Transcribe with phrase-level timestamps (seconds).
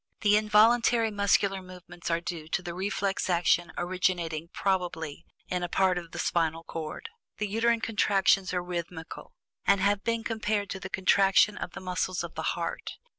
[0.21, 5.99] The involuntary muscular movements are due to the reflex action originating, probably, in a part
[5.99, 7.09] of the spinal cord.
[7.37, 12.23] The uterine contractions are rhythmical, and have been compared to the contraction of the muscles
[12.23, 12.97] of the heart.